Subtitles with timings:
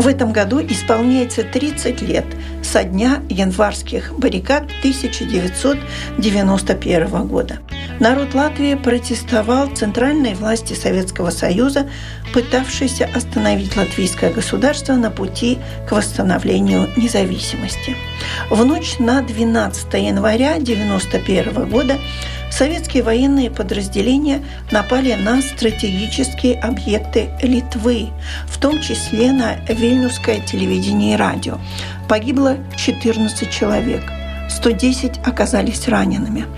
[0.00, 2.24] В этом году исполняется 30 лет
[2.62, 7.58] со дня январских баррикад 1991 года.
[8.00, 11.86] Народ Латвии протестовал центральной власти Советского Союза,
[12.32, 17.94] пытавшейся остановить латвийское государство на пути к восстановлению независимости.
[18.48, 21.98] В ночь на 12 января 1991 года
[22.50, 28.08] советские военные подразделения напали на стратегические объекты Литвы,
[28.46, 31.58] в том числе на Вильнюсское телевидение и радио.
[32.08, 34.04] Погибло 14 человек,
[34.48, 36.46] 110 оказались ранеными–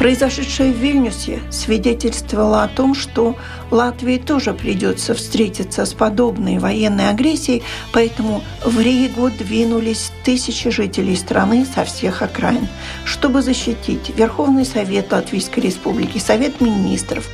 [0.00, 3.36] Произошедшее в Вильнюсе свидетельствовало о том, что
[3.70, 7.62] Латвии тоже придется встретиться с подобной военной агрессией,
[7.92, 12.66] поэтому в Ригу двинулись тысячи жителей страны со всех окраин,
[13.04, 17.28] чтобы защитить Верховный Совет Латвийской Республики, Совет Министров,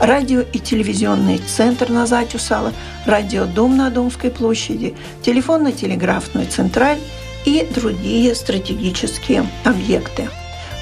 [0.00, 2.72] радио и телевизионный центр на Затюсала,
[3.06, 6.98] радиодом на Домской площади, телефонно-телеграфную централь
[7.44, 10.28] и другие стратегические объекты.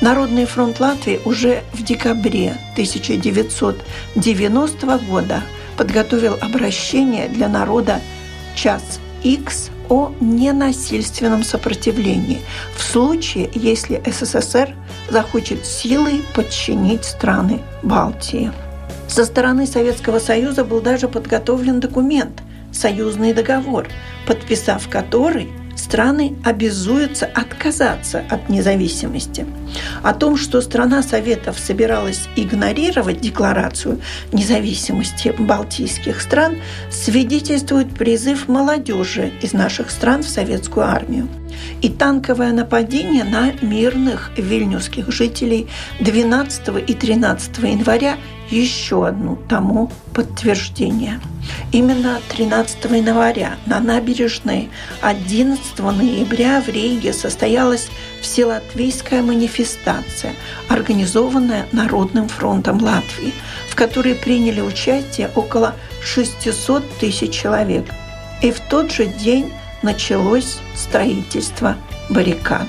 [0.01, 5.43] Народный фронт Латвии уже в декабре 1990 года
[5.77, 8.01] подготовил обращение для народа
[8.55, 12.43] «Час X о ненасильственном сопротивлении
[12.77, 14.77] в случае, если СССР
[15.11, 18.53] захочет силой подчинить страны Балтии.
[19.09, 22.41] Со стороны Советского Союза был даже подготовлен документ–
[22.73, 23.89] союзный договор,
[24.27, 25.49] подписав который
[25.89, 29.47] страны обязуются отказаться от независимости.
[30.03, 33.99] О том, что страна Советов собиралась игнорировать декларацию
[34.31, 36.57] независимости балтийских стран,
[36.91, 41.27] свидетельствует призыв молодежи из наших стран в советскую армию
[41.81, 45.69] и танковое нападение на мирных вильнюсских жителей
[46.01, 48.17] 12 и 13 января
[48.51, 51.21] еще одно тому подтверждение.
[51.73, 54.71] Именно 13 января на набережной
[55.03, 57.89] 11 ноября в Риге состоялась
[58.21, 60.35] Вселатвийская манифестация,
[60.69, 63.33] организованная Народным фронтом Латвии,
[63.69, 67.87] в которой приняли участие около 600 тысяч человек.
[68.43, 71.77] И в тот же день началось строительство
[72.09, 72.69] баррикад.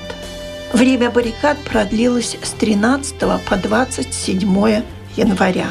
[0.72, 4.82] Время баррикад продлилось с 13 по 27
[5.20, 5.68] января.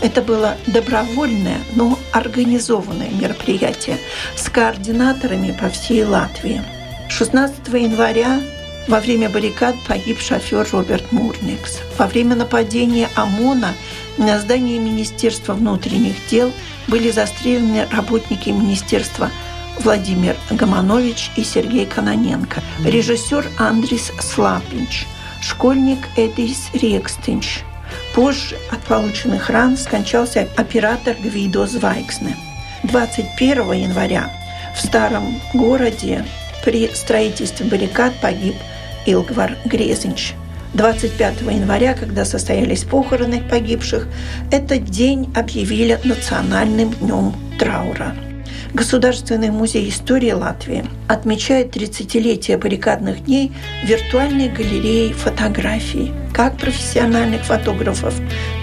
[0.00, 3.98] Это было добровольное, но организованное мероприятие
[4.36, 6.62] с координаторами по всей Латвии.
[7.08, 8.40] 16 января
[8.86, 11.80] во время баррикад погиб шофер Роберт Мурникс.
[11.98, 13.74] Во время нападения ОМОНа
[14.16, 16.52] на здание Министерства внутренних дел
[16.86, 19.30] были застрелены работники Министерства
[19.80, 25.06] Владимир Гаманович и Сергей Каноненко, режиссер Андрис Слапинч,
[25.40, 27.62] школьник Эдис Рекстинч.
[28.18, 32.34] Позже от полученных ран скончался оператор Гвидо Звайксне.
[32.82, 34.28] 21 января
[34.74, 36.24] в старом городе
[36.64, 38.56] при строительстве баррикад погиб
[39.06, 40.32] Илгвар Грезинч.
[40.74, 44.08] 25 января, когда состоялись похороны погибших,
[44.50, 48.16] этот день объявили национальным днем траура.
[48.74, 53.52] Государственный музей истории Латвии отмечает 30-летие баррикадных дней
[53.84, 58.14] виртуальной галереей фотографий как профессиональных фотографов,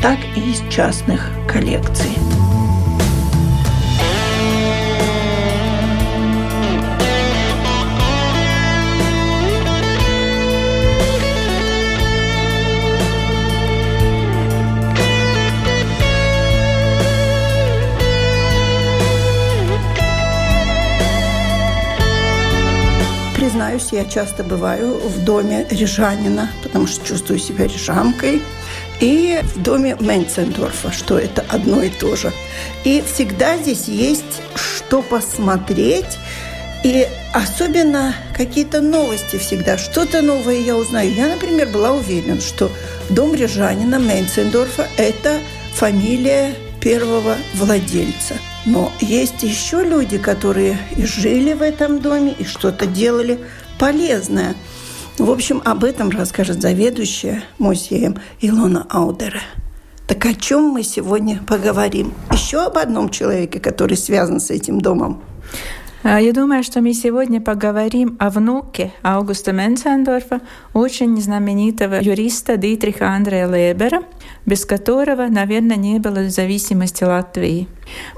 [0.02, 2.12] так и из частных коллекций.
[23.86, 28.42] Признаюсь, я часто бываю в доме рижанина, потому что чувствую себя рижанкой,
[29.00, 32.32] и в доме Менцендорфа, что это одно и то же.
[32.84, 36.18] И всегда здесь есть что посмотреть,
[36.84, 41.14] и особенно какие-то новости всегда, что-то новое я узнаю.
[41.14, 42.70] Я, например, была уверена, что
[43.10, 45.40] дом Рижанина Менцендорфа– это
[45.74, 48.36] фамилия первого владельца.
[48.66, 53.40] Но есть еще люди, которые и жили в этом доме, и что-то делали
[53.80, 54.56] полезное.
[55.18, 59.42] В общем, об этом расскажет заведующая музеем Илона Аудера.
[60.08, 62.14] Так о чем мы сегодня поговорим?
[62.32, 65.22] Еще об одном человеке, который связан с этим домом.
[66.04, 70.42] А, я думаю, что мы сегодня поговорим о внуке Аугуста Менцендорфа,
[70.74, 74.04] очень знаменитого юриста Дитриха Андрея Лебера,
[74.46, 77.68] без которого, наверное, не было зависимости Латвии.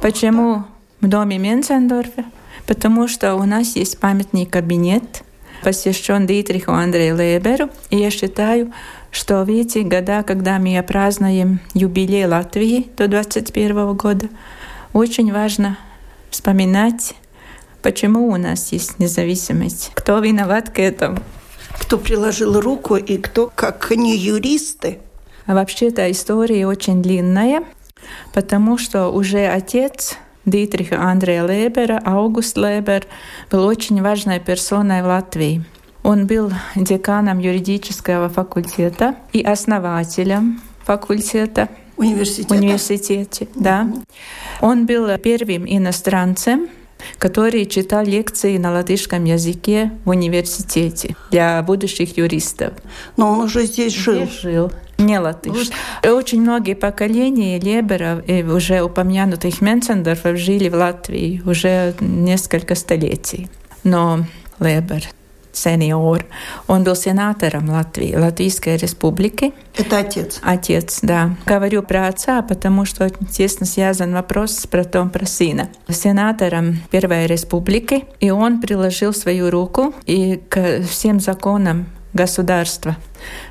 [0.02, 0.66] Почему
[1.00, 2.26] в доме Менцендорфа?
[2.66, 5.24] Потому что у нас есть памятный кабинет,
[5.64, 7.70] посвящен Дитриху Андрею Леберу.
[7.90, 8.74] И я считаю,
[9.12, 14.28] что в эти года, когда мы празднуем юбилей Латвии до 21 года,
[14.94, 15.78] очень важно
[16.30, 17.16] вспоминать
[17.82, 19.92] Почему у нас есть независимость?
[19.94, 21.20] Кто виноват к этому?
[21.80, 25.00] Кто приложил руку и кто, как не юристы?
[25.46, 27.64] А вообще эта история очень длинная,
[28.34, 33.06] потому что уже отец Дитриха Андрея Лебера, Аугуст Лебер,
[33.52, 35.64] был очень важной персоной в Латвии.
[36.04, 41.68] Он был деканом юридического факультета и основателем факультета.
[41.98, 42.56] Университета.
[42.56, 43.92] Университете, да.
[44.62, 46.70] Он был первым иностранцем,
[47.18, 52.74] который читал лекции на латышском языке в университете для будущих юристов.
[53.18, 54.26] Но он уже здесь жил.
[54.26, 54.72] Здесь жил.
[54.98, 55.70] Не латыш.
[56.04, 63.48] Очень многие поколения Леберов и уже упомянутых Менцендорфов жили в Латвии уже несколько столетий.
[63.84, 64.26] Но
[64.60, 65.04] Лебер
[65.58, 66.26] сеньор.
[66.68, 69.54] Он был сенатором Латвии, Латвийской республики.
[69.76, 70.40] Это отец?
[70.44, 71.36] Отец, да.
[71.46, 75.70] Говорю про отца, потому что тесно связан вопрос про том, про сына.
[75.90, 82.98] Сенатором Первой республики, и он приложил свою руку и к всем законам государства,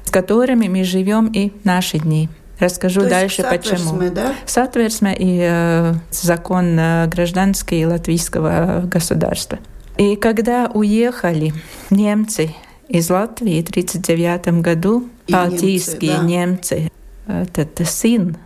[0.04, 2.28] с которыми мы живем и наши дни.
[2.58, 4.10] Расскажу То дальше, почему.
[4.10, 4.34] Да?
[4.46, 9.58] Сатверсме и э, закон э, гражданский латвийского государства.
[9.98, 11.52] И когда уехали
[11.90, 12.54] немцы
[12.88, 16.90] из Латвии в 1939 году, и балтийские немцы,
[17.26, 17.34] да.
[17.34, 18.36] немцы, этот сын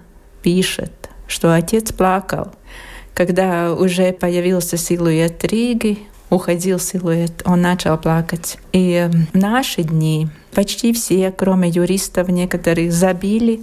[0.42, 2.52] пишет, что отец плакал.
[3.14, 5.98] Когда уже появился силуэт Риги,
[6.30, 8.58] уходил силуэт, он начал плакать.
[8.72, 13.62] И в наши дни почти все, кроме юристов, некоторые забили,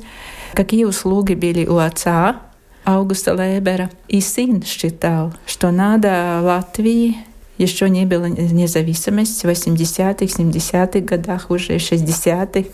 [0.53, 2.41] какие услуги были у отца
[2.83, 3.89] Аугуста Лебера.
[4.07, 7.17] И сын считал, что надо Латвии
[7.57, 12.69] еще не было независимости в 80-х, 70-х годах, уже 60-х,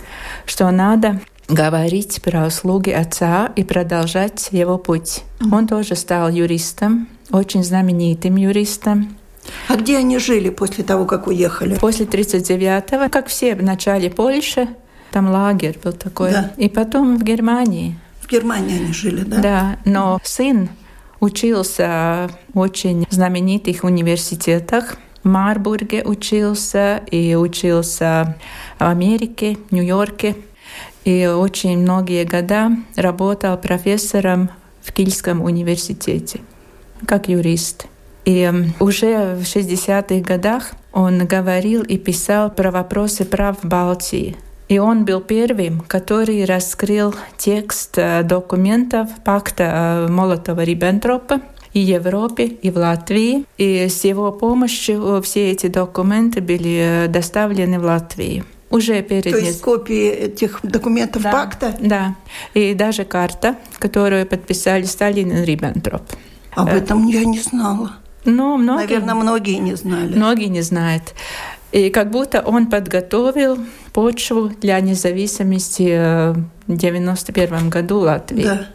[0.46, 5.24] что надо говорить про услуги отца и продолжать его путь.
[5.52, 9.18] Он тоже стал юристом, очень знаменитым юристом.
[9.68, 11.76] А где они жили после того, как уехали?
[11.76, 14.68] После 39-го, как все в начале Польши,
[15.12, 16.32] там лагерь был такой.
[16.32, 16.52] Да.
[16.58, 18.00] И потом в Германии.
[18.22, 19.38] В Германии они жили, да?
[19.38, 20.70] Да, но сын
[21.20, 24.98] учился в очень знаменитых университетах.
[25.24, 28.38] В Марбурге учился и учился
[28.80, 30.36] в Америке, Нью-Йорке.
[31.06, 34.50] И очень многие года работал профессором
[34.82, 36.42] в Кильском университете,
[37.06, 37.88] как юрист.
[38.26, 44.36] И уже в 60-х годах он говорил и писал про вопросы прав Балтии–
[44.74, 51.42] и он был первым, который раскрыл текст э, документов пакта э, Молотова-Риббентропа
[51.74, 53.46] и Европе, и в Латвии.
[53.58, 59.32] И с его помощью все эти документы были э, доставлены в Латвию уже перед...
[59.32, 61.76] То есть копии этих документов да, пакта?
[61.80, 62.16] Да,
[62.56, 66.02] и даже карта, которую подписали Сталин и Риббентроп.
[66.56, 67.98] Об этом я не знала.
[68.26, 70.16] Ну, многие, Наверное, многие не знали.
[70.16, 71.14] Многие не знают.
[71.74, 73.58] И как будто он подготовил
[73.94, 76.34] почву для независимости э,
[76.68, 78.44] в 91 году Латвии.
[78.44, 78.68] Да.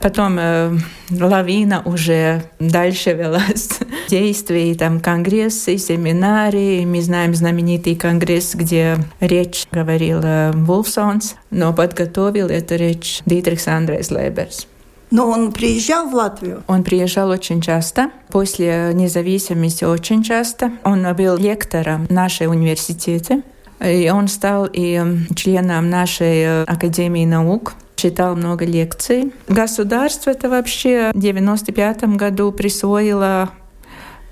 [0.00, 0.76] Потом э,
[1.10, 3.80] лавина уже дальше велась.
[4.08, 6.84] Действия, там конгрессы, семинарии.
[6.84, 14.12] Мы знаем знаменитый конгресс, где речь говорил э, Вулфсонс, но подготовил эту речь Дитрихс Андрейс
[14.12, 14.68] Лейберс.
[15.16, 16.62] Но он приезжал в Латвию?
[16.66, 18.10] Он приезжал очень часто.
[18.28, 20.72] После независимости очень часто.
[20.84, 23.42] Он был лектором нашей университете.
[23.82, 25.02] И он стал и
[25.34, 29.32] членом нашей э, Академии наук читал много лекций.
[29.48, 33.48] Государство это вообще в 95 году присвоило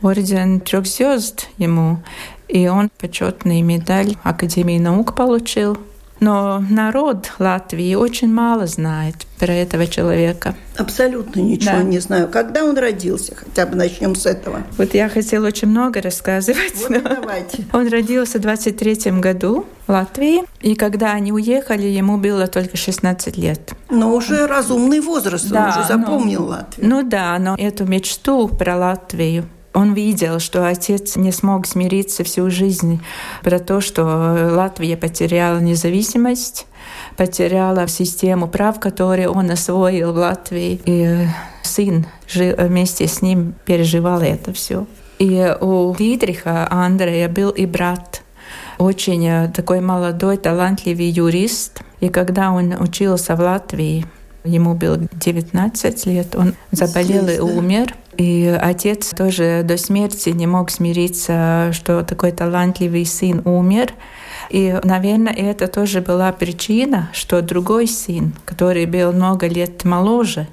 [0.03, 2.03] орден трех звезд ему.
[2.47, 5.79] И он почетный медаль Академии наук получил.
[6.21, 10.55] Но народ Латвии очень мало знает про этого человека.
[10.77, 11.83] Абсолютно ничего Да.
[11.83, 12.29] не знаю.
[12.29, 13.35] Когда он родился?
[13.35, 14.63] Хотя бы начнем с этого.
[14.79, 16.75] Вот я хотела очень много рассказывать.
[16.77, 17.65] Вот но- давайте.
[17.73, 23.37] Он родился в 23 году в Латвии, и когда они уехали, ему было только 16
[23.37, 23.73] лет.
[23.91, 26.89] Но уже разумный возраст, он Да, уже но- запомнил Латвию.
[26.89, 29.45] Ну да, но эту мечту про Латвию
[29.75, 33.03] он видел, что отец не смог смириться всю жизнь
[33.43, 34.05] про то, что
[34.53, 36.67] Латвия потеряла независимость,
[37.17, 40.81] потеряла систему прав, которые он освоил в Латвии.
[40.85, 41.27] И
[41.63, 44.87] сын жил вместе с ним переживал это все.
[45.19, 48.23] И у Дидриха Андрея был и брат,
[48.79, 51.83] очень э, такой молодой, талантливый юрист.
[52.01, 54.07] И когда он учился в Латвии,
[54.45, 57.95] ему было 19 лет, он заболел Здесь, и умер.
[58.17, 63.93] И отец тоже до смерти не мог смириться, что такой талантливый сын умер.
[64.51, 70.47] И, наверное, это тоже была причина, что другой сын, который был много лет моложе,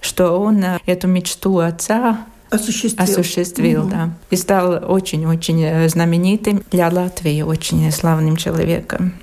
[0.00, 2.18] что он э, эту мечту отца
[2.50, 3.02] Осуществил.
[3.04, 3.90] осуществил, Мгм.
[3.90, 4.10] да.
[4.30, 9.14] И стал очень-очень э, знаменитым для Латвии, очень славным человеком.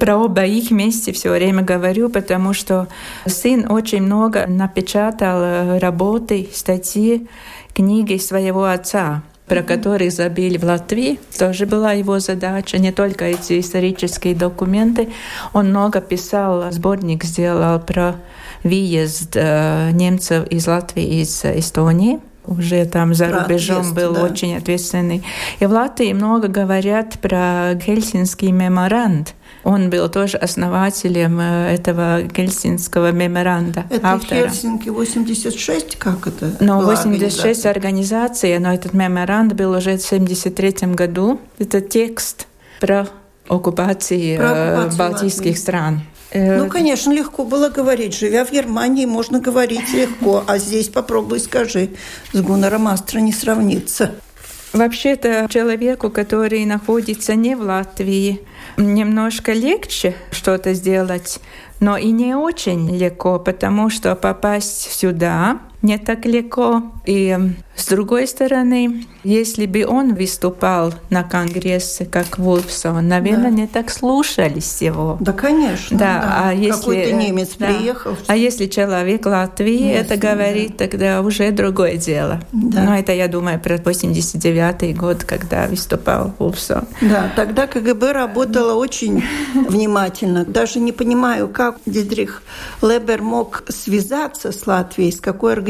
[0.00, 2.88] Про оба их вместе все время говорю, потому что
[3.26, 7.28] сын очень много напечатал э, работы, статьи,
[7.74, 11.18] книги своего отца про которые забили в Латвии.
[11.36, 15.08] Тоже была его задача, не только эти исторические документы.
[15.52, 18.14] Он много писал, сборник сделал про
[18.62, 24.22] выезд э, немцев из Латвии, из Эстонии уже там за Про рубежом был да.
[24.24, 25.22] очень ответственный.
[25.60, 29.34] И в Латвии много говорят про Гельсинский меморанд.
[29.62, 34.48] Он был тоже основателем э, этого Гельсинского меморанда, Это автора.
[34.48, 36.56] Хельсинки 86, как это?
[36.60, 37.70] Но была 86 организация?
[37.70, 41.38] организаций, но этот меморанд был уже в 73 году.
[41.58, 42.46] Это текст
[42.80, 43.06] про
[43.48, 45.60] оккупации, Про э, оккупацию балтийских Латвии.
[45.60, 46.00] стран.
[46.30, 48.16] Э, Ну, конечно, легко было говорить.
[48.16, 50.44] Живя в Германии, можно говорить легко.
[50.46, 51.90] А здесь попробуй скажи.
[52.32, 54.12] С Гуннером Астра не сравнится.
[54.72, 58.40] Вообще-то человеку, который находится не в Латвии,
[58.76, 61.40] немножко легче что-то сделать,
[61.80, 66.82] но и не очень легко, потому что попасть сюда не так легко.
[67.06, 67.36] И
[67.74, 73.56] с другой стороны, если бы он выступал на конгрессе, как Вулфсон, наверное, Да.
[73.56, 75.16] не так слушались его.
[75.20, 75.96] Да, конечно.
[75.96, 77.66] Да, а если Какой-то немец да.
[77.66, 78.16] приехал.
[78.26, 82.40] А если человек Латвии Местный, это говорит, тогда уже другое дело.
[82.52, 82.82] Да.
[82.82, 86.84] Но это я думаю про 89 год, когда выступал Вулфсон.
[87.00, 90.44] Да, тогда КГБ работало очень внимательно.
[90.44, 92.42] Даже не понимаю, как Дидрих
[92.82, 95.69] Лебер мог связаться с Латвией, с какой организацией,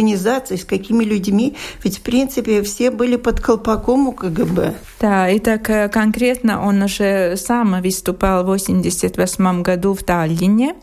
[0.56, 1.56] с какими людьми.
[1.84, 4.74] Ведь, в принципе, все были под колпаком у КГБ.
[5.00, 10.74] Да, и так э, конкретно он уже сам выступал в 88 году в Таллине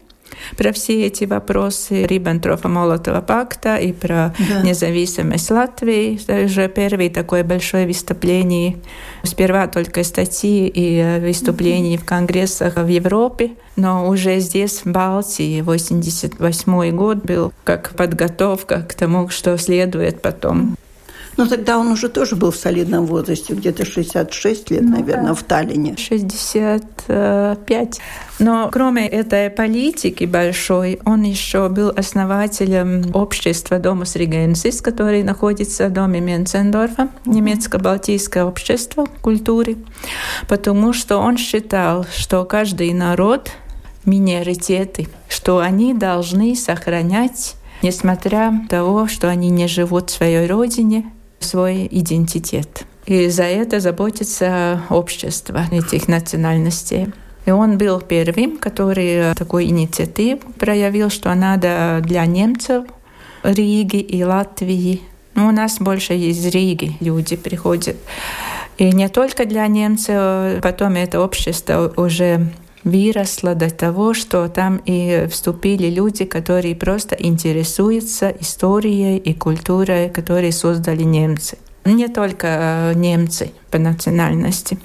[0.58, 4.62] про все эти вопросы Риббентрофа-Молотова пакта и про Да.
[4.64, 6.20] независимость Латвии.
[6.28, 8.78] Это уже первый такой большой выступление.
[9.24, 16.92] Сперва только статьи и выступления в конгрессах в Европе, но уже здесь, в Балтии, 88
[16.92, 20.78] год был как подготовка к тому, что следует потом.
[21.38, 25.96] Но тогда он уже тоже был в солидном возрасте, где-то 66 лет, наверное, в Таллине.
[25.96, 28.00] 65.
[28.40, 35.94] Но кроме этой политики большой, он еще был основателем общества Домус Регенсис, который находится в
[35.94, 39.78] доме Менцендорфа, немецко-балтийское общество культуры,
[40.48, 43.52] потому что он считал, что каждый народ
[44.06, 51.12] миноритеты, что они должны сохранять, несмотря на того, что они не живут в своей родине,
[51.40, 52.86] свой идентитет.
[53.06, 57.08] И за это заботится общество этих национальностей.
[57.46, 62.84] И он был первым, который такую инициативу проявил, что надо для немцев
[63.44, 65.02] Риги и Латвии.
[65.36, 67.96] Ну, у нас больше из Риги люди приходят.
[68.78, 72.52] И не только для немцев, потом это общество уже
[72.88, 80.52] выросло до того, что там и вступили люди, которые просто интересуются историей и культурой, которые
[80.52, 81.58] создали немцы.
[81.86, 84.80] Не только э, немцы по национальности.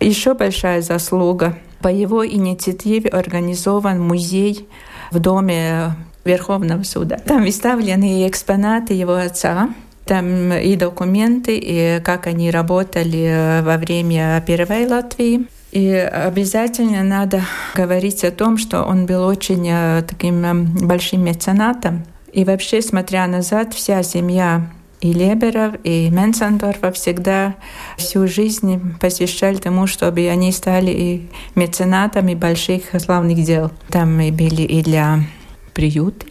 [0.00, 1.58] Еще большая заслуга.
[1.80, 4.68] По его инициативе организован музей
[5.10, 7.16] в доме Верховного суда.
[7.24, 9.70] Там выставлены экспонаты его отца,
[10.04, 15.46] там и документы, и как они работали во время Первой Латвии.
[15.72, 17.42] И обязательно надо
[17.74, 22.04] говорить о том, что он был очень э, таким э, большим меценатом.
[22.32, 24.68] И вообще, смотря назад, вся семья
[25.00, 27.54] И Леберов, и Менцендорфа всегда
[27.96, 33.70] всю жизнь посвящали тому, чтобы они стали и меценатами больших славных дел.
[33.88, 35.20] Там и были и для
[35.72, 36.26] приюта,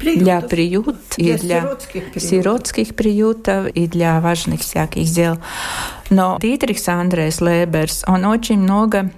[0.00, 0.24] Приютов.
[0.24, 2.22] для приют, для и для сиротских приютов.
[2.22, 5.38] сиротских приютов, и для важных всяких дел.
[6.08, 9.12] Но Дитрихс Андрес Леберс, он очень много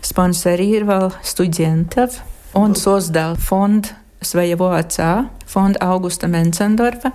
[0.00, 2.12] спонсорировал студентов.
[2.52, 7.12] Он создал фонд своего отца, фонд Аугуста Менцендорфа,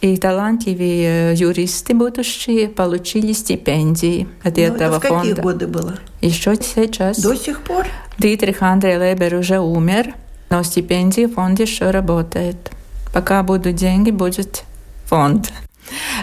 [0.00, 5.28] и талантливые юристы будущие получили стипендии от Но этого это в фонда.
[5.28, 5.94] какие годы было?
[6.20, 7.20] Еще сейчас.
[7.20, 7.86] До сих пор?
[8.18, 10.14] Дитрих Андрей Лебер уже умер,
[10.50, 12.70] но стипендии фонд еще работает.
[13.12, 14.64] Пока будут деньги, будет
[15.06, 15.52] фонд.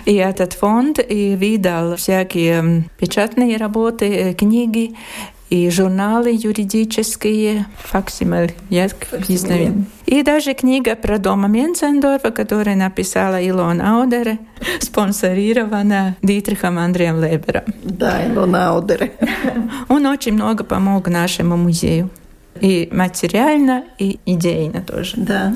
[0.06, 4.96] И этот фонд и видал всякие печатные работы, э, книги,
[5.50, 8.90] и журналы юридические, факсимиль, я
[9.28, 14.40] не И даже книга про дома Менцендорфа, которую написала Илона Аудере,
[14.80, 17.64] спонсорирована Дитрихом Андреем Лебером.
[17.84, 19.14] Да, Илона Аудере.
[19.88, 22.10] Он очень много помог нашему музею.
[22.62, 25.18] И материально, и идейно тоже.
[25.18, 25.54] Да.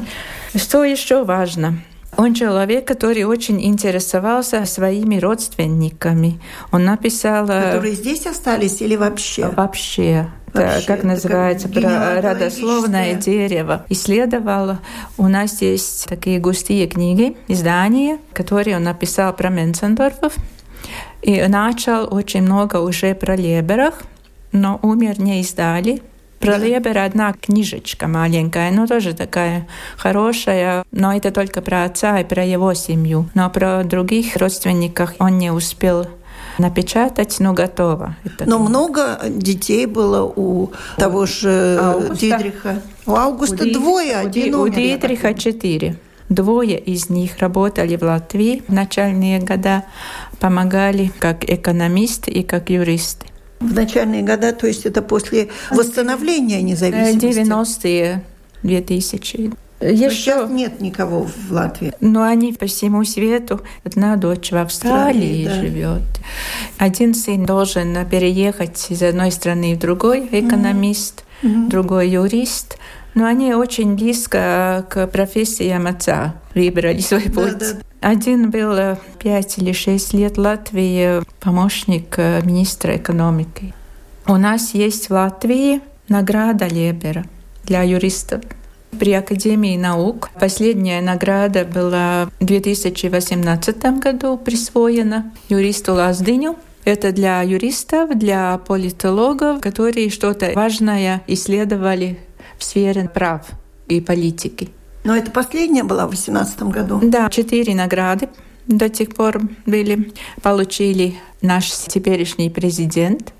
[0.55, 1.79] Что еще важно?
[2.17, 6.41] Он человек, который очень интересовался своими родственниками.
[6.71, 7.49] Он написал...
[7.49, 9.47] Э, Которые здесь остались или вообще?
[9.47, 10.27] Вообще.
[10.53, 13.85] Вообще, как называется, про родословное дерево.
[13.89, 14.77] Исследовал.
[15.17, 20.33] У нас есть такие густые книги, издания, которые он написал про Менцендорфов.
[21.21, 24.01] И начал очень много уже про Леберах,
[24.51, 26.01] но умер не издали.
[26.39, 29.67] Про Лебера одна книжечка маленькая, но тоже такая
[29.97, 33.29] хорошая, но это только про отца и про его семью.
[33.33, 36.07] Но про других родственников он не успел
[36.57, 38.15] напечатать, но готово.
[38.23, 42.15] Это но много детей было у того же Аугуста.
[42.15, 42.81] Дидриха.
[43.05, 45.97] У Августа у двое, у один У Дидриха четыре.
[46.29, 49.83] Двое из них работали в Латвии в начальные года,
[50.39, 53.25] помогали как экономисты и как юристы.
[53.59, 57.41] В начальные года, то есть это после восстановления независимости?
[57.41, 58.23] 90-е,
[58.63, 59.51] 2000
[59.81, 61.93] еще сейчас нет никого в Латвии.
[62.01, 63.61] Но они по всему свету.
[63.85, 65.53] Одна дочь в Австралии да.
[65.55, 66.01] живет.
[66.77, 71.69] Один сын должен переехать из одной страны в другой, экономист, mm-hmm.
[71.69, 72.77] другой юрист.
[73.15, 77.57] Но они очень близко к профессиям отца выбрали свой путь.
[77.57, 77.79] Да, да.
[78.01, 83.73] Один был пять или шесть лет Латвии помощник э, министра экономики.
[84.25, 87.25] У нас есть в Латвии награда Лебера
[87.65, 88.41] для юристов
[88.97, 90.29] при Академии наук.
[90.39, 96.55] Последняя награда была в 2018 году присвоена юристу Лаздыню.
[96.85, 102.19] Это для юристов, для политологов, которые что-то важное исследовали
[102.59, 103.47] в сфере прав
[103.87, 104.69] и политики.
[105.03, 106.99] Но это последняя была в 2018 году?
[107.01, 108.29] Да, четыре награды
[108.67, 110.11] до тех пор были.
[110.43, 113.33] Получили наш теперешний президент,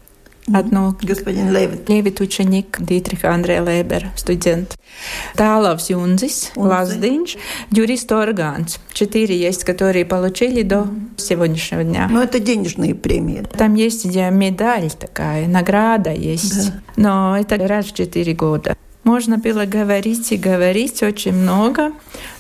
[0.54, 1.88] одну господин Левит.
[1.90, 4.76] Левит ученик Дитриха Андрея Лебер, студент.
[5.36, 7.38] Таловс Юнзис, Лаздинч,
[7.72, 8.80] юрист Органс.
[8.94, 12.08] Четыре есть, которые получили до сегодняшнего дня.
[12.10, 13.44] Но это денежные премии.
[13.58, 16.72] Там есть медаль такая, награда есть.
[16.72, 16.82] Да.
[16.96, 18.76] Но это раз в четыре года.
[19.10, 21.94] Можно было говорить и говорить очень много,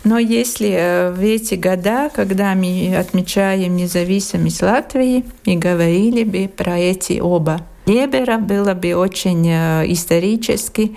[0.04, 6.78] но если э, в эти года, когда мы отмечаем независимость Латвии, мы говорили бы про
[6.78, 10.96] эти оба Лебера, было бы очень э, исторически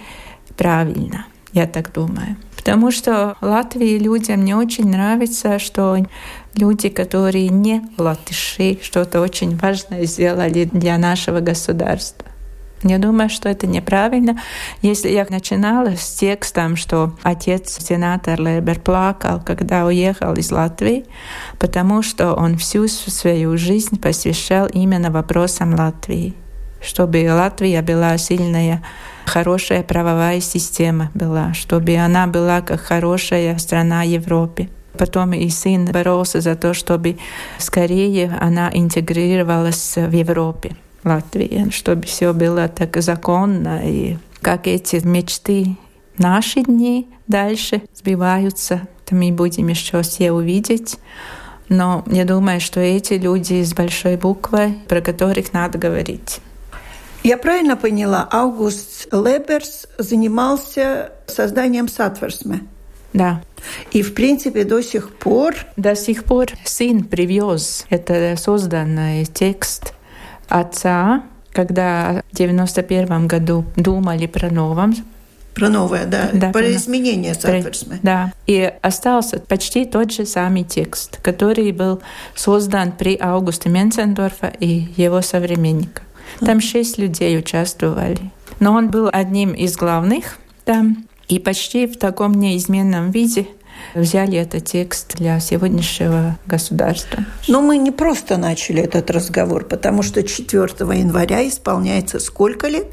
[0.58, 2.36] правильно, я так думаю.
[2.54, 5.96] Потому что Латвии людям не очень нравится, что
[6.54, 12.26] люди, которые не латыши, что-то очень важное сделали для нашего государства.
[12.82, 14.40] Я думаю, что это неправильно.
[14.82, 21.06] Если я начинала с текстом, что отец, сенатор Лебер, плакал, когда уехал из Латвии,
[21.58, 26.34] потому что он всю свою жизнь посвящал именно вопросам Латвии,
[26.80, 28.82] чтобы Латвия была сильная,
[29.26, 34.68] хорошая правовая система была, чтобы она была как хорошая страна Европы.
[34.98, 37.16] Потом и сын боролся за то, чтобы
[37.58, 40.76] скорее она интегрировалась в Европе.
[41.04, 45.76] Латвии, чтобы все было так законно и как эти мечты
[46.18, 50.98] наши дни дальше сбиваются, то мы будем еще все увидеть.
[51.68, 56.40] Но я думаю, что эти люди с большой буквы, про которых надо говорить.
[57.22, 62.62] Я правильно поняла, Август Леберс занимался созданием Сатверсме?
[63.12, 63.42] Да.
[63.92, 65.54] И, в принципе, до сих пор...
[65.76, 69.94] До сих пор сын привез это созданный текст
[70.60, 74.94] отца, когда в 91 году думали про новом
[75.54, 76.30] Про новое, да.
[76.32, 77.98] да про, про изменение сатверсмы.
[78.02, 78.32] Да.
[78.46, 82.00] И остался почти тот же самый текст, который был
[82.34, 86.04] создан при Аугусте Менцендорфа и его современниках.
[86.40, 88.30] Там шесть людей участвовали.
[88.60, 91.06] Но он был одним из главных там.
[91.28, 93.46] И почти в таком неизменном виде
[93.94, 97.24] взяли этот текст для сегодняшнего государства.
[97.48, 100.62] Но мы не просто начали этот разговор, потому что 4
[100.98, 102.86] января исполняется сколько лет?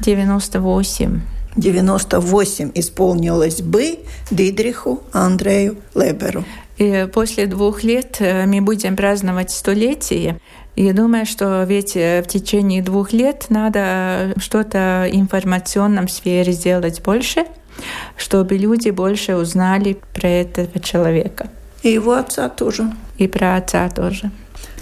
[0.00, 1.20] 98.
[1.56, 6.44] 98 исполнилось бы Дидриху Андрею Леберу.
[6.76, 10.40] И после двух лет э, мы будем праздновать столетие.
[10.74, 17.00] Я думаю, что ведь э, в течение двух лет надо что-то в информационном сфере сделать
[17.02, 17.46] больше,
[18.16, 21.48] чтобы люди больше узнали про этого человека.
[21.82, 22.92] И его отца тоже.
[23.18, 24.30] И про отца тоже.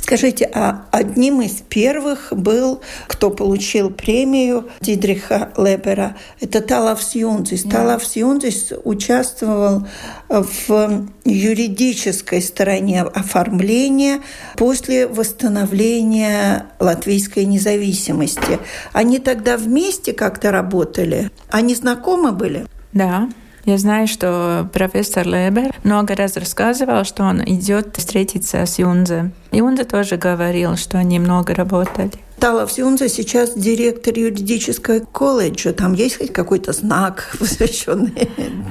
[0.03, 7.65] Скажите, а одним из первых был, кто получил премию Дидриха Лебера, это Талав Юнзис.
[7.65, 7.71] Yeah.
[7.71, 9.87] Талав Юнзис участвовал
[10.29, 14.23] в юридической стороне оформления
[14.57, 18.59] после восстановления латвийской независимости.
[18.93, 21.31] Они тогда вместе как-то работали?
[21.49, 22.67] Они знакомы были?
[22.93, 23.29] Да.
[23.65, 29.31] Я знаю, что профессор Лебер много раз рассказывал, что он идет встретиться с Юнзе.
[29.53, 32.11] Юнзе тоже говорил, что они много работали.
[32.41, 35.73] Талов Юнзе сейчас директор юридического колледжа.
[35.73, 38.29] Там есть хоть какой-то знак, посвященный?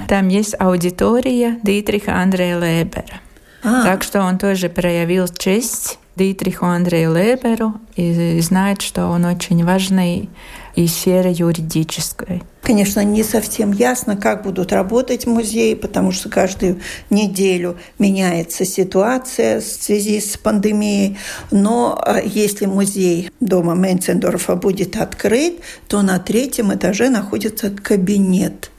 [0.09, 3.21] Там есть аудитория Дитриха Андрея Лебера.
[3.63, 3.83] А.
[3.83, 10.29] Так что он тоже проявил честь Дитриху Андрею Леберу и знает, что он очень важный
[10.75, 12.43] и сфере юридической.
[12.71, 16.79] Конечно, не совсем ясно, как будут работать музеи, потому что каждую
[17.09, 21.17] неделю меняется ситуация в связи с пандемией.
[21.51, 28.71] Но а, если музей дома Менцендорфа будет открыт, то на третьем этаже находится кабинет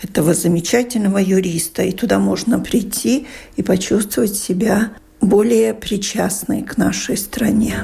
[0.00, 1.82] этого замечательного юриста.
[1.82, 7.82] И туда можно прийти и почувствовать себя более причастной к нашей стране.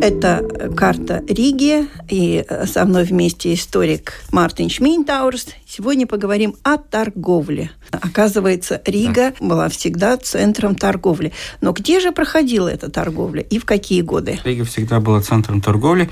[0.00, 5.48] Это карта Риги, и со мной вместе историк Мартиньш Минтаурс.
[5.66, 7.72] Сегодня поговорим о торговле.
[7.90, 11.32] Оказывается, Рига была всегда центром торговли.
[11.60, 14.38] Но где же проходила эта торговля и в какие годы?
[14.44, 16.08] Рига всегда была центром торговли.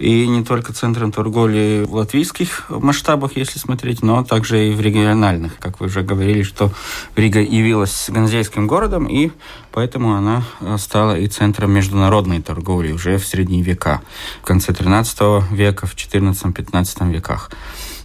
[0.00, 5.58] И не только центром торговли в латвийских масштабах, если смотреть, но также и в региональных.
[5.58, 6.72] Как вы уже говорили, что
[7.16, 9.30] Рига явилась ганзейским городом, и
[9.72, 10.42] поэтому она
[10.78, 14.00] стала и центром международной торговли уже в средние века,
[14.40, 17.50] в конце 13 века, в 14-15 веках.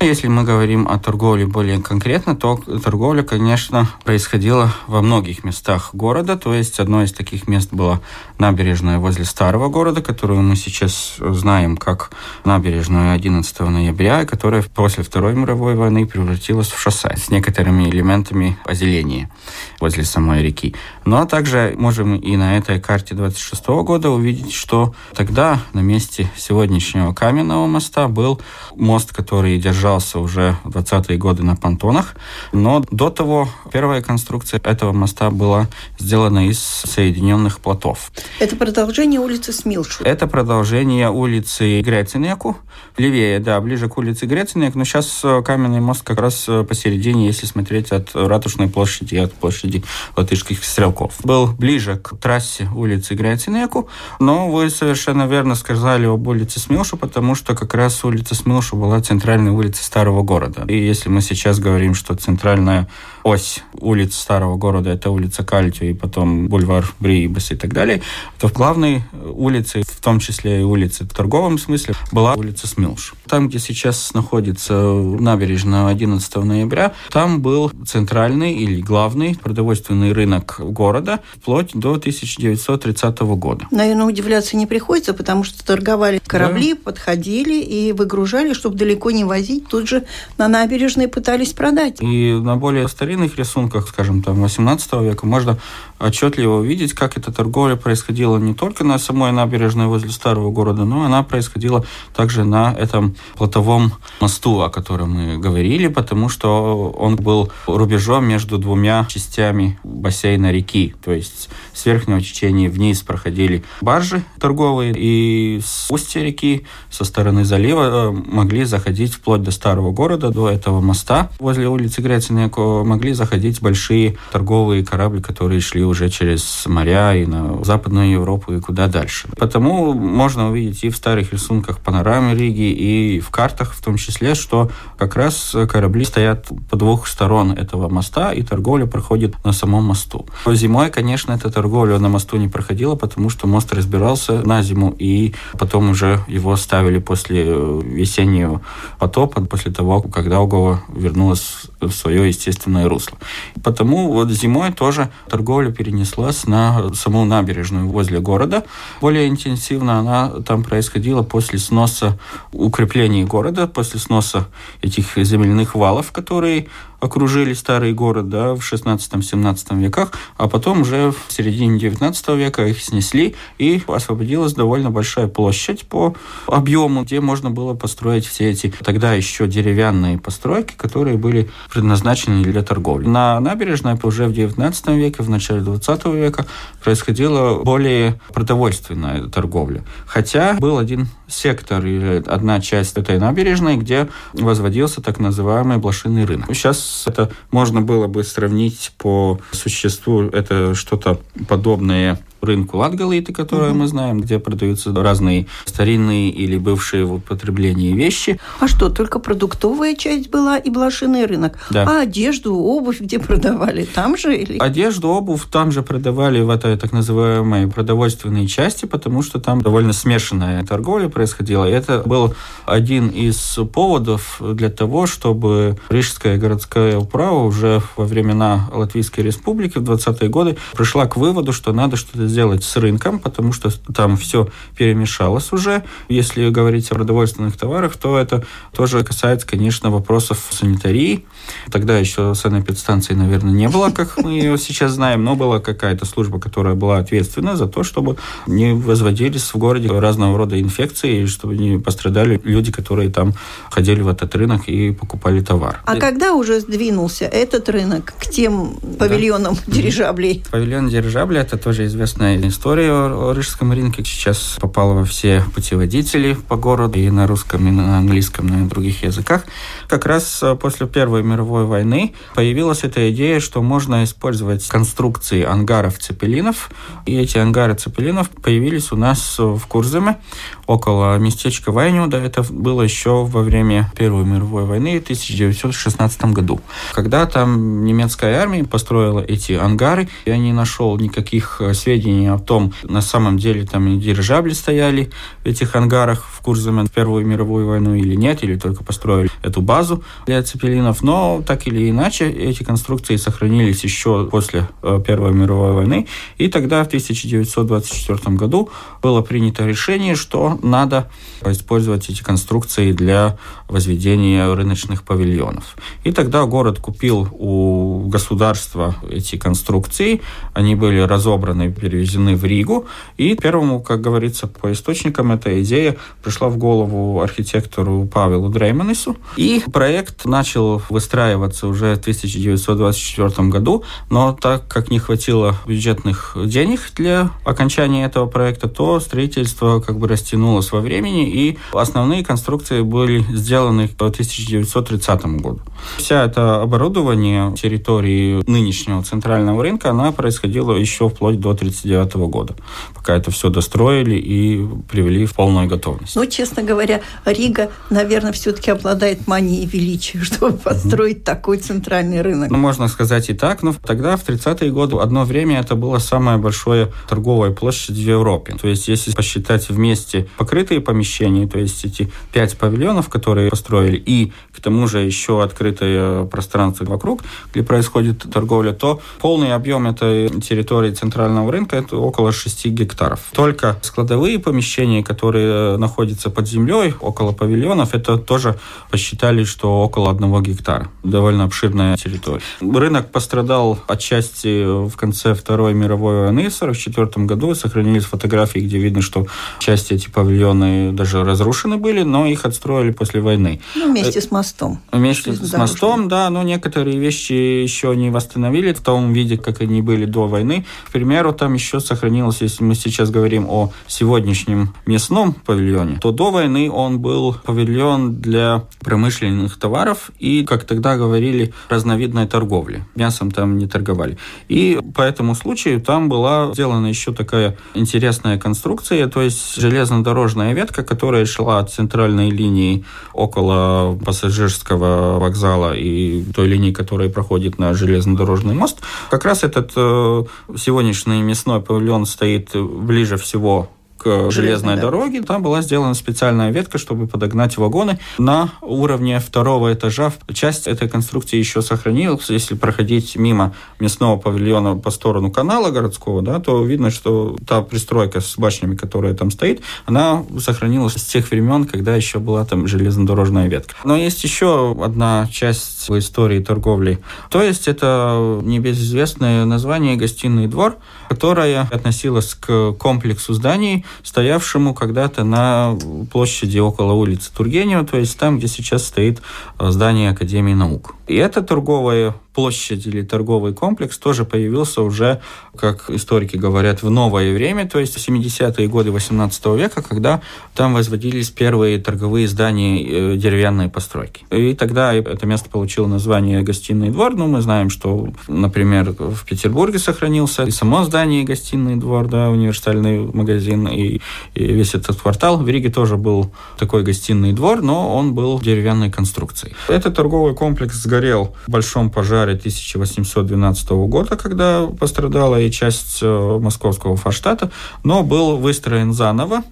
[0.02, 6.36] Если мы говорим о торговле более конкретно, то торговля, конечно, происходила во многих местах города.
[6.36, 8.02] То есть одно из таких мест была
[8.38, 12.12] набережная возле старого города, которую мы сейчас знаем как
[12.44, 19.32] набережную 11 ноября, которая после Второй мировой войны превратилась в шоссе с некоторыми элементами озеления
[19.80, 20.76] возле самой реки.
[21.06, 26.30] Ну, а также можем и на этой карте 26 года увидеть, что тогда на месте
[26.36, 28.42] сегодняшнего каменного моста был
[28.76, 32.16] мост, который держал держался уже в 20-е годы на понтонах.
[32.52, 35.68] Но до того первая конструкция этого моста была
[36.00, 38.12] сделана из соединенных плотов.
[38.40, 40.04] Это продолжение улицы Смилшу?
[40.04, 42.58] Это продолжение улицы Грецинеку.
[42.98, 44.74] Левее, да, ближе к улице Грецинек.
[44.74, 49.34] Но сейчас э, каменный мост как раз э, посередине, если смотреть от Ратушной площади, от
[49.34, 49.84] площади
[50.18, 51.14] латышских стрелков.
[51.24, 53.88] Был ближе к трассе улицы Грецинеку,
[54.20, 59.00] но вы совершенно верно сказали об улице Смилшу, потому что как раз улица Смилшу была
[59.02, 60.64] центральной улицей улицы Старого города.
[60.68, 62.88] И если мы сейчас говорим, что центральная
[63.26, 68.04] ось улиц Старого города это улица Кальтю и потом бульвар Бриибас и так далее,
[68.40, 73.16] то в главной улице, в том числе и улице в торговом смысле, была улица Смилш.
[73.28, 81.20] Там, где сейчас находится набережная 11 ноября, там был центральный или главный продовольственный рынок города
[81.42, 83.68] вплоть до 1930 года.
[83.72, 86.80] Наверное, удивляться не приходится, потому что торговали корабли, да.
[86.84, 90.04] подходили и выгружали, чтобы далеко не возить тут же
[90.38, 92.02] на набережной пытались продать.
[92.02, 95.58] И на более старинных рисунках, скажем, там 18 века, можно
[96.00, 101.06] отчетливо увидеть, как эта торговля происходила не только на самой набережной возле старого города, но
[101.06, 107.52] она происходила также на этом плотовом мосту, о котором мы говорили, потому что он был
[107.68, 110.96] рубежом между двумя частями бассейна реки.
[111.04, 117.46] То есть с верхнего течения вниз проходили баржи торговые, и с устья реки, со стороны
[117.46, 123.14] залива, э, могли заходить вплоть до старого города, до этого моста возле улицы Грецинеко могли
[123.14, 128.88] заходить большие торговые корабли, которые шли уже через моря и на Западную Европу и куда
[128.88, 129.28] дальше.
[129.38, 134.36] Потому можно увидеть и в старых рисунках панорамы Риги, и в картах в том числе,
[134.36, 139.86] что как раз корабли стоят по двух сторон этого моста, и торговля проходит на самом
[139.86, 140.26] мосту.
[140.46, 145.34] Зимой, конечно, эта торговля на мосту не проходила, потому что мост разбирался на зиму, и
[145.58, 148.62] потом уже его ставили после весеннего
[149.00, 153.18] потопа, после того, когда Огова вернулась в свое естественное русло.
[153.64, 158.64] Потому вот зимой тоже торговля перенеслась на саму набережную возле города.
[159.02, 162.18] Более интенсивно она там происходила после сноса
[162.52, 164.48] укреплений города, после сноса
[164.82, 166.68] этих земляных валов, которые
[167.00, 172.82] окружили старый город да, в 16-17 веках, а потом уже в середине 19 века их
[172.82, 176.16] снесли, и освободилась довольно большая площадь по
[176.48, 182.64] объему, где можно было построить все эти тогда еще деревянные постройки, которые были предназначены для
[182.64, 183.08] торговли.
[183.08, 186.46] На набережной уже в 19 веке, в начале 20 века
[186.84, 189.84] происходила более продовольственная торговля.
[190.06, 196.48] Хотя был один сектор или одна часть этой набережной, где возводился так называемый блошиный рынок.
[196.54, 203.80] Сейчас это можно было бы сравнить по существу, это что-то подобное рынку Латгалиты, которое угу.
[203.80, 208.40] мы знаем, где продаются разные старинные или бывшие в употреблении вещи.
[208.60, 211.58] А что, только продуктовая часть была и блошиный рынок?
[211.70, 211.84] Да.
[211.88, 213.86] А одежду, обувь где продавали?
[213.86, 214.36] Там же?
[214.36, 214.58] Или...
[214.58, 219.94] Одежду, обувь там же продавали в этой так называемой продовольственной части, потому что там довольно
[219.94, 221.66] смешанная торговля происходила.
[221.66, 228.70] И это был один из поводов для того, чтобы Рижская городская управа уже во времена
[228.74, 233.54] Латвийской республики в 20-е годы пришла к выводу, что надо что-то сделать с рынком, потому
[233.54, 235.86] что там все перемешалось уже.
[236.10, 238.44] Если говорить о продовольственных товарах, то это
[238.76, 241.24] тоже касается, конечно, вопросов санитарии.
[241.72, 246.38] Тогда еще санэпидстанции, наверное, не было, как мы ее сейчас знаем, но была какая-то служба,
[246.38, 248.18] которая была ответственна за то, чтобы
[248.48, 253.34] не возводились в городе разного рода инфекции, и чтобы не пострадали люди, которые там
[253.72, 255.80] ходили в этот рынок и покупали товар.
[255.86, 259.72] А когда уже сдвинулся этот рынок к тем павильонам да.
[259.72, 260.44] дирижаблей?
[260.52, 264.04] Павильон дирижаблей– это тоже известно известная история о рижском рынке.
[264.04, 268.68] Сейчас попала во все путеводители по городу и на русском, и на английском, и на
[268.68, 269.46] других языках.
[269.88, 276.00] Как раз э, после Первой мировой войны появилась эта идея, что можно использовать конструкции ангаров
[276.00, 276.72] цепелинов.
[277.06, 280.18] И эти ангары цепелинов появились у нас в Курземе,
[280.66, 282.18] около местечка Вайнюда.
[282.18, 286.60] Это было еще во время Первой мировой войны в 1916 году.
[286.94, 292.38] Когда там немецкая армия построила эти ангары, я не нашел никаких э, сведений сведений о
[292.38, 295.10] том, на самом деле там и дирижабли стояли
[295.44, 299.62] в этих ангарах в Курзаме в Первую мировую войну или нет, или только построили эту
[299.62, 301.02] базу для цепелинов.
[301.04, 306.08] Но так или иначе эти конструкции сохранились еще после э, Первой мировой войны.
[306.38, 308.70] И тогда в 1924 году
[309.02, 311.10] было принято решение, что надо
[311.44, 313.38] использовать эти конструкции для
[313.68, 315.76] возведения рыночных павильонов.
[316.04, 320.22] И тогда город купил у государства эти конструкции.
[320.54, 322.86] Они были разобраны, перевезены в Ригу.
[323.18, 329.16] И первому, как говорится, по источникам, эта идея пришла в голову архитектору Павелу Дрейманису.
[329.38, 336.82] И проект начал выстраиваться уже в 1924 году, но так как не хватило бюджетных денег
[336.96, 343.26] для окончания этого проекта, то строительство как бы растянулось во времени, и основные конструкции были
[343.34, 345.62] сделаны к 1930 году.
[345.98, 352.56] Вся это оборудование территории нынешнего центрального рынка, она происходила еще вплоть до 30 1939 года,
[352.94, 356.16] пока это все достроили и привели в полную готовность.
[356.16, 361.24] Ну, честно говоря, Рига, наверное, все-таки обладает манией величия, чтобы построить mm-hmm.
[361.24, 362.50] такой центральный рынок.
[362.50, 366.38] Ну, можно сказать и так, но тогда, в 30-е годы, одно время это было самое
[366.38, 368.56] большое торговая площадь в Европе.
[368.60, 374.32] То есть, если посчитать вместе покрытые помещения, то есть эти пять павильонов, которые построили, и
[374.56, 377.22] к тому же еще открытое пространство вокруг,
[377.54, 383.20] где происходит торговля, то полный объем этой территории центрального рынка это около 6 гектаров.
[383.34, 388.58] Только складовые помещения, которые находятся под землей, около павильонов, это тоже
[388.90, 390.90] посчитали, что около 1 гектара.
[391.04, 392.42] Довольно обширная территория.
[392.62, 397.56] Рынок пострадал отчасти в конце Второй мировой войны в 1944 году.
[397.56, 399.28] Сохранились фотографии, где видно, что
[399.60, 403.62] части эти павильоны даже разрушены были, но их отстроили после войны.
[403.76, 404.80] Ну, вместе с мостом.
[404.92, 409.82] Вместе с мостом, да, но некоторые вещи еще не восстановили в том виде, как они
[409.82, 410.66] были до войны.
[410.88, 416.12] К примеру, там еще еще сохранилось, если мы сейчас говорим о сегодняшнем мясном павильоне, то
[416.12, 422.84] до войны он был павильон для промышленных товаров и, как тогда говорили, разновидной торговли.
[422.96, 424.18] Мясом там не торговали.
[424.48, 430.84] И по этому случаю там была сделана еще такая интересная конструкция, то есть железнодорожная ветка,
[430.84, 438.54] которая шла от центральной линии около пассажирского вокзала и той линии, которая проходит на железнодорожный
[438.54, 438.82] мост.
[439.10, 440.24] Как раз этот э,
[440.58, 443.70] сегодняшний мясной павильон стоит ближе всего
[444.06, 450.14] к железной дороге, там была сделана специальная ветка, чтобы подогнать вагоны на уровне второго этажа.
[450.32, 452.30] Часть этой конструкции еще сохранилась.
[452.30, 458.22] Если проходить мимо мясного павильона по сторону канала городского, да, то видно, что та пристройка
[458.22, 463.48] с башнями, которая там стоит, она сохранилась с тех времен, когда еще была там железнодорожная
[463.48, 463.74] ветка.
[463.86, 467.00] Но есть еще одна часть в истории торговли.
[467.32, 470.78] То есть это небезызвестное название «Гостиный двор»,
[471.10, 475.78] которое относилось к комплексу зданий, стоявшему когда-то на
[476.12, 479.22] площади около улицы Тургенева, то есть там, где сейчас стоит
[479.60, 480.96] э, здание Академии наук.
[481.08, 485.22] И это торговое площадь или торговый комплекс тоже появился уже,
[485.58, 490.22] как историки говорят, в новое время, то есть в 70-е годы 18 века, когда
[490.54, 494.26] там возводились первые торговые здания э, деревянной постройки.
[494.32, 497.16] И тогда это место получило название «Гостиный двор».
[497.16, 503.00] Ну, мы знаем, что, например, в Петербурге сохранился и само здание «Гостиный двор», да, универсальный
[503.00, 504.02] магазин, и,
[504.34, 505.38] и весь этот квартал.
[505.38, 509.56] В Риге тоже был такой гостиный двор, но он был деревянной конструкцией.
[509.70, 516.40] Этот торговый комплекс сгорел в большом пожаре пожаре 1812 года, когда пострадала и часть э,
[516.42, 517.52] московского форштата,
[517.84, 519.44] но был выстроен заново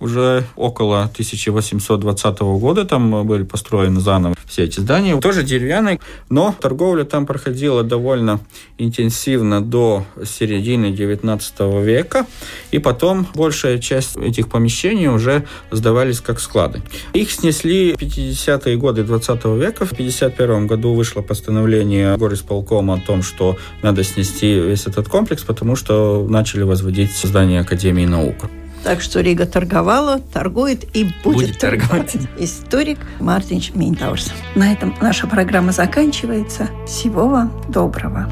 [0.00, 7.04] уже около 1820 года там были построены заново все эти здания, тоже деревянные, но торговля
[7.04, 8.40] там проходила довольно
[8.78, 12.26] интенсивно до середины 19 века,
[12.72, 16.82] и потом большая часть этих помещений уже сдавались как склады.
[17.12, 19.84] Их снесли в 50-е годы 20 века.
[19.84, 25.76] В 51 году вышло постановление горисполкома о том, что надо снести весь этот комплекс, потому
[25.76, 28.50] что начали возводить здание Академии наук.
[28.82, 32.16] Так что Рига торговала, торгует и будет, будет торговать.
[32.38, 34.32] Историк Мартин Минтаурс.
[34.54, 36.68] На этом наша программа заканчивается.
[36.86, 38.28] Всего вам доброго.